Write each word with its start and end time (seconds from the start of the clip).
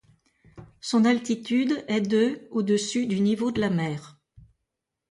Son 0.79 1.05
altitude 1.05 1.85
est 1.87 2.01
de 2.01 2.47
au-dessus 2.49 3.05
du 3.05 3.19
niveau 3.19 3.51
de 3.51 3.61
la 3.61 3.69
mer. 3.69 4.17